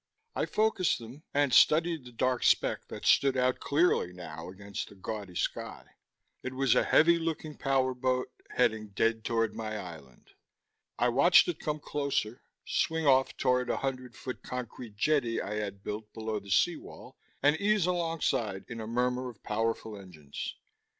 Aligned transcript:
I 0.35 0.47
focused 0.47 0.97
them 0.97 1.21
and 1.31 1.53
studied 1.53 2.05
the 2.05 2.11
dark 2.11 2.43
speck 2.43 2.87
that 2.87 3.05
stood 3.05 3.37
out 3.37 3.59
clearly 3.59 4.11
now 4.11 4.49
against 4.49 4.89
the 4.89 4.95
gaudy 4.95 5.35
sky. 5.35 5.91
It 6.41 6.55
was 6.55 6.73
a 6.73 6.83
heavy 6.83 7.19
looking 7.19 7.55
power 7.55 7.93
boat, 7.93 8.31
heading 8.49 8.87
dead 8.95 9.23
toward 9.23 9.53
my 9.53 9.77
island. 9.77 10.31
I 10.97 11.09
watched 11.09 11.47
it 11.49 11.59
come 11.59 11.79
closer, 11.79 12.41
swing 12.65 13.05
off 13.05 13.37
toward 13.37 13.67
the 13.67 13.77
hundred 13.77 14.15
foot 14.15 14.41
concrete 14.41 14.97
jetty 14.97 15.39
I 15.39 15.53
had 15.57 15.83
built 15.83 16.11
below 16.13 16.39
the 16.39 16.49
sea 16.49 16.77
wall, 16.77 17.15
and 17.43 17.55
ease 17.57 17.85
alongside 17.85 18.65
in 18.69 18.81
a 18.81 18.87
murmur 18.87 19.29
of 19.29 19.43
powerful 19.43 19.95
engines. 19.95 20.55